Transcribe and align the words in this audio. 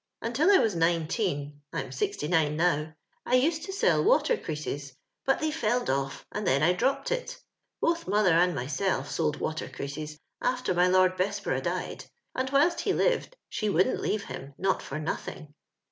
"Until 0.23 0.49
I 0.49 0.57
was 0.57 0.73
nineteen— 0.75 1.59
I'm 1.73 1.91
sixty 1.91 2.27
nine 2.27 2.57
now— 2.57 2.95
I 3.27 3.35
used 3.35 3.65
to 3.65 3.71
sell 3.71 4.03
water 4.03 4.35
creases, 4.35 4.93
but 5.25 5.37
they 5.39 5.51
felled 5.51 5.91
off 5.91 6.25
and 6.31 6.47
then 6.47 6.63
I 6.63 6.73
dropped 6.73 7.11
it. 7.11 7.39
Both 7.81 8.07
mother 8.07 8.33
and 8.33 8.55
myself 8.55 9.11
sold 9.11 9.39
water 9.39 9.69
creases 9.69 10.17
after 10.41 10.73
my 10.73 10.87
Lord 10.87 11.17
Bess 11.17 11.39
borough 11.39 11.61
died; 11.61 12.05
for 12.35 12.47
whilst 12.51 12.79
he 12.79 12.93
lived 12.93 13.37
she 13.47 13.69
wouldn't 13.69 14.01
leave 14.01 14.23
him 14.23 14.55
not 14.57 14.81
fur 14.81 14.97
nothing. 14.97 15.53